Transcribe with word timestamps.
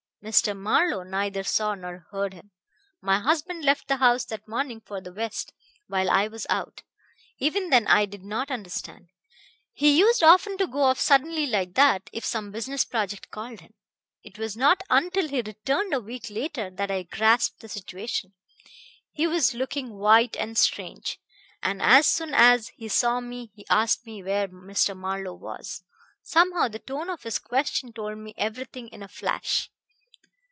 Mr. 0.23 0.55
Marlowe 0.55 1.01
neither 1.01 1.41
saw 1.43 1.73
nor 1.73 2.05
heard 2.11 2.31
him. 2.31 2.51
My 3.01 3.17
husband 3.19 3.65
left 3.65 3.87
the 3.87 3.97
house 3.97 4.23
that 4.25 4.47
morning 4.47 4.79
for 4.79 5.01
the 5.01 5.11
West 5.11 5.51
while 5.87 6.11
I 6.11 6.27
was 6.27 6.45
out. 6.47 6.83
Even 7.39 7.71
then 7.71 7.87
I 7.87 8.05
did 8.05 8.23
not 8.23 8.51
understand. 8.51 9.09
He 9.73 9.97
used 9.97 10.21
often 10.21 10.59
to 10.59 10.67
go 10.67 10.83
off 10.83 10.99
suddenly 10.99 11.47
like 11.47 11.73
that, 11.73 12.07
if 12.13 12.23
some 12.23 12.51
business 12.51 12.85
project 12.85 13.31
called 13.31 13.61
him. 13.61 13.73
"It 14.21 14.37
was 14.37 14.55
not 14.55 14.83
until 14.91 15.27
he 15.27 15.41
returned 15.41 15.91
a 15.91 15.99
week 15.99 16.29
later 16.29 16.69
that 16.69 16.91
I 16.91 17.01
grasped 17.01 17.61
the 17.61 17.67
situation. 17.67 18.33
He 19.11 19.25
was 19.25 19.55
looking 19.55 19.95
white 19.97 20.37
and 20.37 20.55
strange, 20.55 21.19
and 21.63 21.81
as 21.81 22.05
soon 22.05 22.35
as 22.35 22.67
he 22.77 22.89
saw 22.89 23.21
me 23.21 23.49
he 23.55 23.65
asked 23.71 24.05
me 24.05 24.21
where 24.21 24.47
Mr. 24.47 24.95
Marlowe 24.95 25.33
was. 25.33 25.83
Somehow 26.21 26.67
the 26.67 26.77
tone 26.77 27.09
of 27.09 27.23
his 27.23 27.39
question 27.39 27.91
told 27.91 28.19
me 28.19 28.35
everything 28.37 28.87
in 28.89 29.01
a 29.01 29.07
flash. 29.07 29.71